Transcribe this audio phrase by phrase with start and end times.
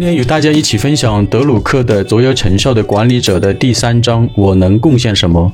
[0.00, 5.52] 今天与大家一起分享德鲁克的《卓越成效的管理者》的第三章：我能贡献什么？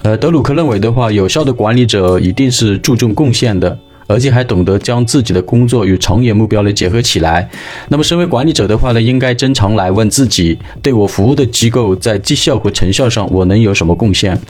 [0.00, 7.46] 呃，德鲁克认为的话，有效的管理者一定是注重贡献的，而且还懂得将自己的工作与长远目标来结合起来。
[7.90, 14.40] 那么，身为管理者的话呢，应该经常来问自己：对我服务的机构在绩效和成效上，我能有什么贡献？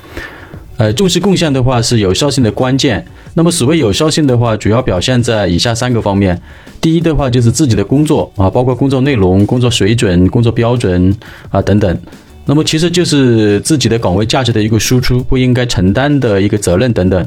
[0.78, 3.02] 呃，重视贡献的话是有效性的关键。
[3.32, 6.38] 那么，所谓有效性的话，主要表现在以下三个方面。
[6.82, 11.16] 第一的话就是自己的工作啊，包括工作内容、工作水准、工作标准
[11.50, 11.98] 啊等等。
[12.44, 17.26] 那么，其实就是自己的岗位价值的一个输出，不应该承担的一个责任等等。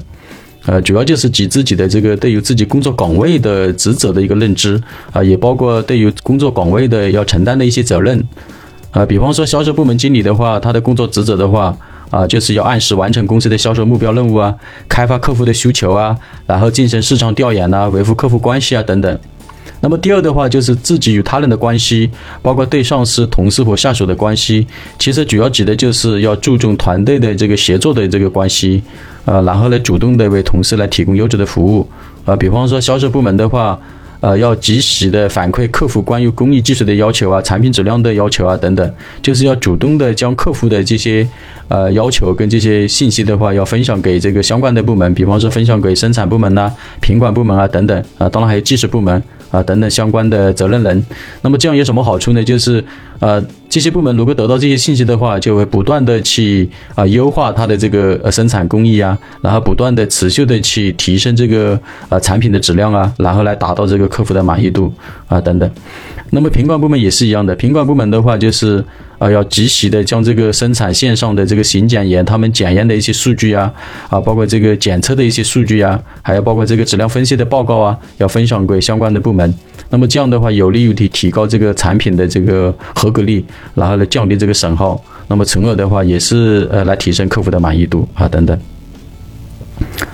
[0.65, 4.79] 呃，主要就是及自己的这个对于自己工作岗位的职责的一个认知
[5.11, 8.23] 啊，也包括对于工作岗位的要承担的一些责任
[8.91, 9.03] 啊。
[9.03, 11.75] 比方说，销售部门经理的话，他的工作职责的话。
[12.09, 14.53] 啊，就是要按时完成公司的销售目标任务啊，
[14.87, 19.19] 开发客户的需求啊，然后进行市场调研呐，维护客户关系啊等等。
[19.81, 22.09] 那么第二的话，就是自己与他人的关系，
[22.41, 28.83] 包括对上司、同事或下属的关系，其实主要指的就是要注重团队的这个协作的这个关系，
[29.25, 31.87] 呃，然后呢，主动的为同事来提供优质的服务，
[32.25, 33.79] 啊，比方说销售部门的话。
[34.21, 41.25] 呃，要及时的反馈客服关于工艺技术的要求啊，产品质量的要求啊等等，就是要主动的将客户的这些
[41.69, 49.23] 呃要求跟这些信息的话，要分享给这个相关的部门，比方说分享给生产部门呐、品管部门啊等等啊，当然还有技术部门。
[49.51, 51.05] 啊，等等相关的责任人，
[51.41, 52.43] 那么这样有什么好处呢？
[52.43, 52.83] 就是，
[53.19, 64.93] 呃，这些部门如果得到这些信息的话，就会不断的去啊优化它的这个呃生产工艺啊，然后不断的持续的去提升这个呃产品的质量啊，然后来达到这个客户的满意度
[65.27, 65.69] 啊等等。
[66.31, 68.83] 那么品管部门也是一样的，品管部门的话就是。
[69.19, 73.69] 啊，要及时的将这个生产线上的这个行检员他们检验的一些数据啊，
[74.07, 79.53] 啊，包括这个检测的一些数据啊，还有包括这个质量分析的报告啊，要分享给相关的部门。
[79.89, 83.43] 那么这样的话，有利于提提高这个产品的这个合格率，
[83.75, 84.97] 然后呢降低这个损耗。
[85.27, 88.57] 那么从而的话，也是呃来提升客户的满意度啊等等。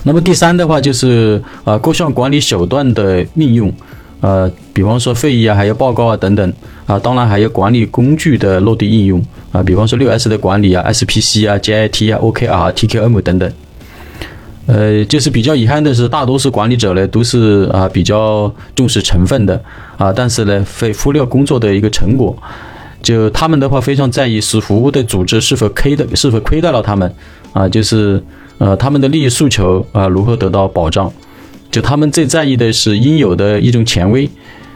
[0.02, 3.72] 那么第三的话就是啊各项管理手段的运用。
[4.26, 6.54] 呃，比方说会议啊，还有报告啊等等
[6.88, 13.54] 啊，当然还有管理工具的落地应用啊，比方说六 S 的管理啊，SPC 啊，JIT 啊，OKR、TQM 等等。
[14.66, 19.62] 呃，就是比较遗憾的是，大多数管理者呢都是啊比较重视成分的
[19.96, 22.36] 啊，但是呢会忽略工作的一个成果。
[23.04, 27.14] 就他们的话非常在意是服务的组织是否亏的，是否亏待了他们
[27.54, 28.20] 啊，就是
[28.58, 31.14] 呃他们的利益诉求啊如何得到保障。
[31.76, 34.30] 就他们最在意的是应有的一种权威，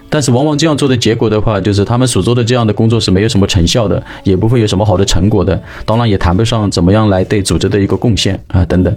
[0.10, 8.94] 但是往往这样做的结果的话，就是他们所做的这样的工作是没有什么成效的，也不会有什么好的成果的，当然也谈不上怎么样来对组织的一个贡献啊等等。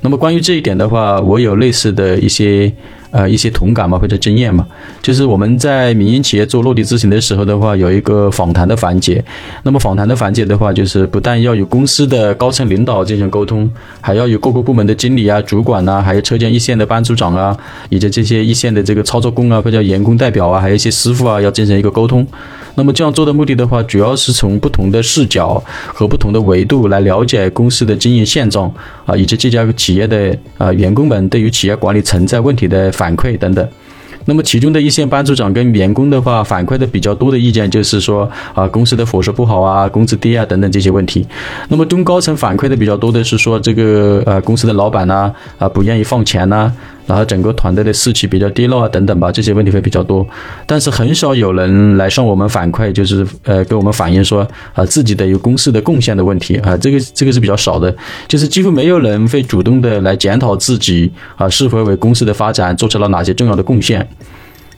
[0.00, 2.72] 那么关于这一点的话，我有类似的一些。
[3.10, 4.66] 呃，一些同感嘛，或者经验嘛，
[5.00, 9.24] 就是我们在民营企业做落地咨询的时候的话，有一个访谈的环节。
[9.62, 13.70] 那么访谈的环节的话，就是不但要与公司的高层领导进行沟通，
[14.00, 17.56] 还要与各个部门的经理啊、主管呐，还有车间一线的班组长啊，
[17.88, 22.26] 以及这些一线的这个操作工啊，或者员工代表啊，还有一些师傅啊，要进行一个沟通。
[22.74, 28.72] 那么这样做的目的的话，主要是从不同的视角和不同的维度来了解公司的经营现状
[29.04, 33.66] 啊，以及这家企业的啊员工们对于企业管理存在问题的反馈等等。
[34.24, 41.26] 那么其中的一线班组长跟员工的话反馈的比较多的意见就是说啊，公司的伙食不好啊，工资低啊等等这些问题。
[41.68, 46.70] 那么中高层反馈的比较多的是说这个呃公司的老板呢啊不愿意放钱呢。
[47.08, 50.26] 然后整个团队的士气比较低落啊，等等吧，这些问题会比较多，
[50.66, 57.96] 但是很少有人来向我们反馈，就是呃给我们反映说啊自己的有公司的贡献的问题啊，这个这个是比较少的，
[58.28, 64.06] 就是几乎没有人会主动的来检讨自己啊是否为公司的发展做出了哪些重要的贡献，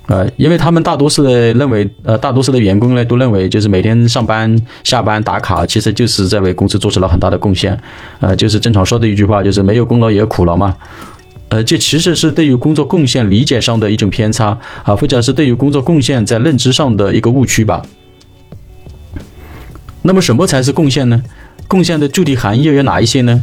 [0.06, 7.76] 啊，因为他们大多数的认为，呃大多数的员工呢都认为就是每天上班下班打卡，其实就是在为公司做出了很大的贡献，
[8.20, 10.76] 呃就是正常说的一句话，就是没有功劳也有苦劳嘛。
[11.50, 17.82] 呃，这其实是对于工作贡献理解上的一种偏差啊，或者是对于工作贡献在认知上的一个误区吧。
[20.02, 21.20] 那么，什么才是贡献呢？
[21.66, 23.42] 贡献的具体含义有哪一些呢？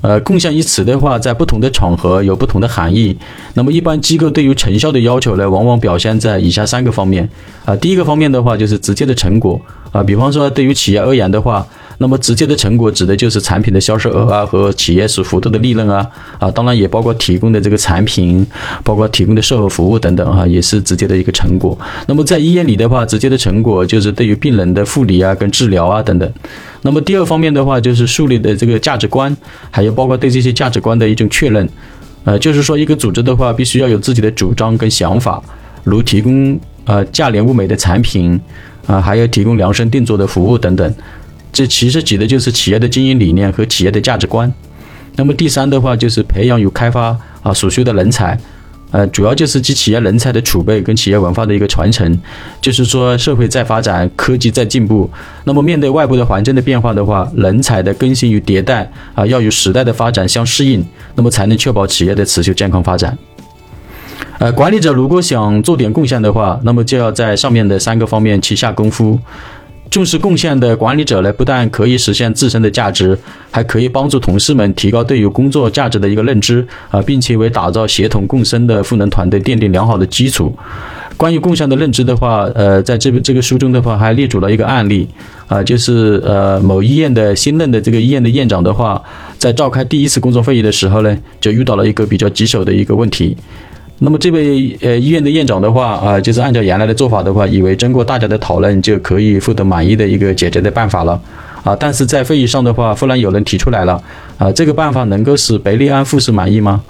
[0.00, 3.18] 呃，贡献一词的话，在不同的场合有不同的含义。
[3.54, 7.28] 那么，一般机构对于成效的要求呢，往往表现在以下三个方面
[7.64, 7.74] 啊。
[7.74, 9.60] 第一个方面的话，就是直接的成果
[9.90, 11.66] 啊，比方说对于企业而言的话。
[12.02, 16.06] 那么直接的成果指的就是产品的销售额啊和企业所获得的利润啊
[16.38, 18.46] 啊，当然也包括提供的这个产品，
[18.82, 21.78] 包括提供的售后服务等等啊，也是直接的一个成果。
[22.06, 26.32] 那么在医院里的话，直接的成果就是对于病人的护理啊跟治疗啊等等。
[26.80, 29.36] 那么第二方面的话，就是树立的这个价值观，
[29.70, 31.68] 还有包括对这些价值观的一种确认。
[32.24, 35.42] 呃，就是说一个组织的话，必须要有自己的主张跟想法。
[35.84, 38.40] 如提供呃价廉物美的产品，
[38.86, 40.94] 啊，还有提供量身定做的服务等等。
[41.52, 44.52] 这其实指的就是企业的经营理念和企业的价值观。
[45.16, 48.38] 那么第三的话就是培养与开发啊所需的人才。
[48.92, 52.20] 呃，主要就是及企业人才的储备跟企业文化的一个传承，
[52.60, 55.08] 就是说社会在发展，科技在进步，
[55.44, 63.16] 那么面对外部的环境的变化的话，人才的更新与迭代啊，要与时代的发展相适应，那么才能确保企业的持续健康发展。
[64.40, 69.16] 呃，管理者如果想做点贡献的话，那么就要在上面的三个方面去下功夫。
[69.90, 73.18] 重视贡献的管理者呢，不但可以实现自身的价值，
[73.50, 80.56] 还可以帮助同事们提高对于工作价值的一个认知啊，并且为打造协同共生的赋能团队奠定良好的基础。
[81.16, 85.06] 关于共享的认知的话，呃，在这个这个书中的话还列举了一个案例
[85.48, 89.02] 啊，就是呃某医院的新任的这个医院的院长的话，
[89.36, 93.36] 在召开第一次工作会议的时候呢，就遇到了一个比较棘手的一个问题。
[94.02, 101.20] 那么这位呃医院的院长的话啊，就是按照原来的做法的话，以为经过大家的讨论就可以获得满意的一个解决的办法了
[101.62, 101.76] 啊。
[101.78, 104.02] 但是在会议上的话，忽然有人提出来了
[104.38, 106.82] 啊，这个办法能够使贝利安护士满意吗？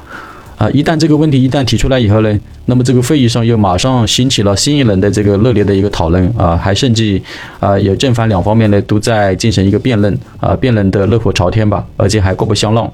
[0.57, 7.21] 啊，一旦这个问题一旦提出来以后呢，那么这个会议上又马上兴起了新一轮的这个热烈的一个讨论啊，还甚至
[7.59, 12.89] 啊有正反两方面呢都在进行一个辩论啊，辩论的热火朝天吧，而且还各不相让。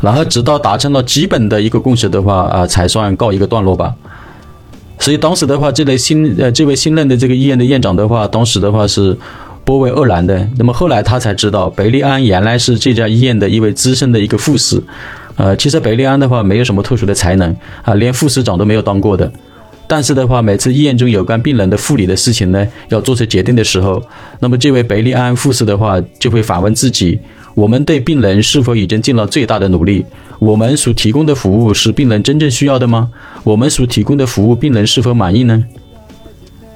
[0.00, 3.94] 然后直到达成了基本的一个共识的话啊，才算告一个段落吧。
[4.98, 9.16] 所以当时的话，这类新呃这位新任的这个医院的院长的话，当时的话是
[9.64, 10.48] 颇为愕然的。
[10.56, 14.80] 那么后来他才知道，贝利安原来是这家医院的一位资深的一个护士。
[15.36, 19.30] 呃，其实贝利安的话没有什么特殊的才能啊，连护士长都没有当过的。
[19.92, 24.02] 但是的话，每次医院中有关病人的护理的事情呢，要做出决定的时候，
[24.40, 27.18] 那么这位贝利安护士的话就会反问自己。
[27.54, 30.02] 我们对病人是否已经尽了最大的努力？
[30.38, 33.10] 我们所提供的服务是病人真正需要的吗？
[33.44, 35.62] 我们所提供的服务，病人是否满意呢？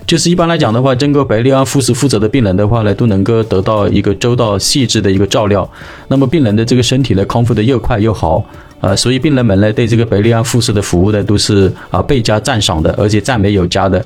[0.06, 5.68] 就是一般来讲的话，经过贝利安护士负责的病人的话呢，都能够得到一个周到细致的一个照料。
[6.06, 8.44] 那么病人的这个身体呢，康复的又快又好
[8.80, 14.04] 啊，所以病人们呢，对这个贝利安护士的服务呢，都是啊倍加赞赏的，而且赞美有加的。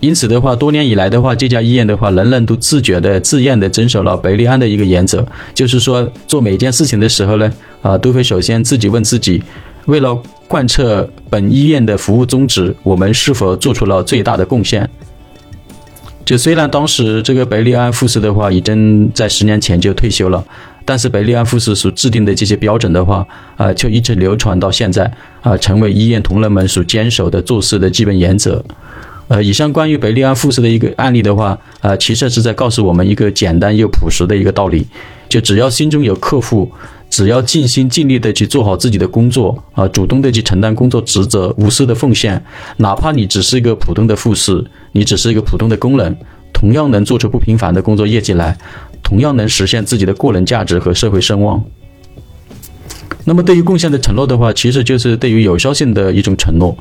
[0.00, 5.24] 因此的话，多年以来的话，这家医院的话，人人都自觉的、自愿的遵守了贝利安的一个原则，
[5.54, 7.50] 就是说，做每件事情的时候呢，
[7.80, 9.42] 啊，都会首先自己问自己，
[9.86, 14.88] 为了贯彻本医院的服务宗旨，我们是否做出了最大的贡献？
[16.24, 20.44] 就虽然当时这个贝利安护士的话，已经在十年前就退休了，
[20.84, 23.26] 但是贝利安护士所制定的这些标准的话，
[23.56, 25.08] 啊，却一直流传到现在，
[25.40, 28.64] 啊，成为医院同仁们所坚守的做事的基本原则。
[29.28, 34.86] 呃，以上关于贝利安护士的一个案例的话，呃，其实是在告诉我们一个简单又朴实的一个道理：
[35.28, 36.70] 就只要心中有客户，
[37.08, 42.42] 只要尽心尽力的去做好自己的工作，啊，主动的去承担工作职责，无私的奉献，
[42.78, 46.16] 哪怕你只是一个普通的护士，你只是一个普通的工人，
[46.52, 48.56] 同样能做出不平凡的工作业绩来，
[49.02, 51.62] 同样能实现自己的个人价值和社会声望。
[53.24, 56.76] 那么，对于贡献的承诺的话，其实就是对于有效性的一种承诺。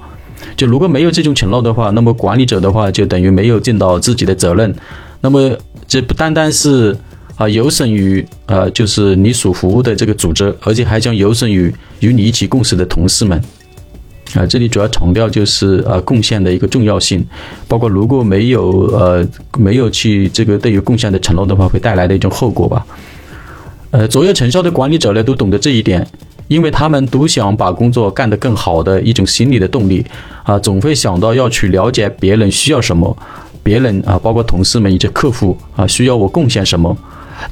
[0.56, 4.74] 就如果没有这种承诺的话，那么管理者的话就等于没有尽到自己的责任。
[5.22, 5.58] 那么
[5.88, 6.96] 这不单单是
[7.36, 13.42] 啊有损于呃就是你所服务的这个组织，而且还将有损于与你一起共事的同事们。
[14.34, 17.26] 啊，这里主要强调就是呃贡献的一个重要性，
[17.68, 19.26] 包括如果没有呃
[19.58, 22.86] 没有去这个对于贡献的承诺的话，会带来的一种后果吧。
[23.92, 26.06] 呃，卓越成效的管理者呢，都懂得这一点。
[26.48, 30.06] 因为他们都想把工作干得更好的一种心理的动力，
[30.44, 33.18] 啊，总会想到要去了解别人需要什么，
[33.64, 36.96] 别人啊，包括同事们以及客户啊，需要我贡献什么。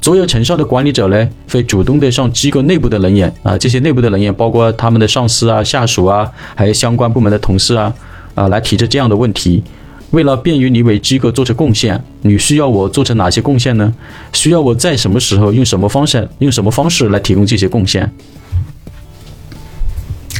[0.01, 7.93] 卓有成效的管理者呢，会主动的向机构内部的人员啊，这些内部的人员包括他们的上司啊、下属啊，还有相关部门的同事啊，
[8.35, 9.63] 啊，来提出这样的问题：
[10.11, 13.93] 为了便于你为机构做出贡献，你需要我做成哪些贡献呢？
[14.31, 18.11] 需要我在什么时候用什么方式用什么方式来提供这些贡献？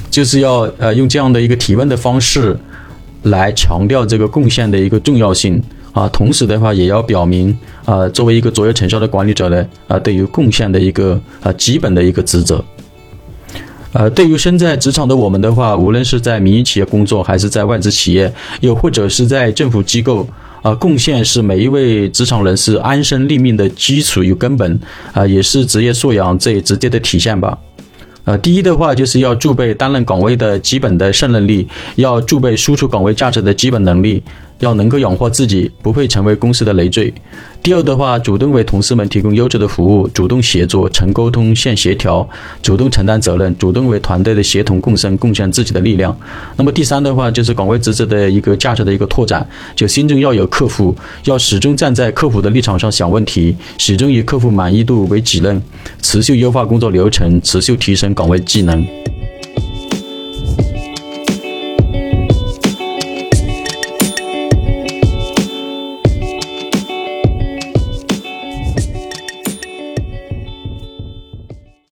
[0.09, 2.57] 就是要呃用这样的一个提问的方式，
[3.23, 5.61] 来强调这个贡献的一个重要性
[5.93, 12.63] 啊，同时的话也要表明啊，作为一个卓越成效的管理者呢啊，对于贡献的一个啊基本的一个职责。
[13.91, 20.27] 呃，对于身在职场的我们的话，无论是在民营企业工作，还是在外资企业，又或者是在政府机构
[20.63, 24.79] 啊，贡献是每一位职场人士安身立命的基础与根本
[25.11, 27.55] 啊，也是职业素养最直接的体现吧。
[28.25, 34.23] 呃，第一的话就是要具备担任岗位的基本的胜任力，要具备输出岗位价值的基本能力。
[34.59, 37.13] 要能够养活自己，不会成为公司的累赘。
[37.61, 42.27] 第二的话，主动为同事们提供优质的服务，主动协作、成沟通、现协调，
[42.61, 46.15] 主动承担责任，主动为团队的协同共生贡献自己的力量。
[46.57, 50.93] 那么第三的话，就是岗位职责的一个价值的一个拓展，就心中要有客户，
[51.23, 55.61] 要始终站在客户的立场上想问题，始终以客户满意度为己任，
[56.01, 59.12] 持续优化工作流程，持续提升岗位技能。